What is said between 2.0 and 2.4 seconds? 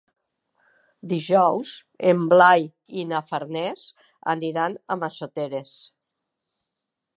en